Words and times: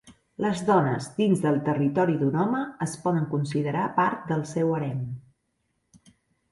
Les 0.43 0.61
dones 0.69 1.09
dins 1.17 1.43
del 1.43 1.59
territori 1.67 2.17
d'un 2.23 2.39
home 2.45 2.63
es 2.89 2.97
poden 3.05 3.29
considerar 3.35 3.85
part 4.01 4.29
del 4.33 4.45
seu 4.57 4.77
harem. 4.79 5.07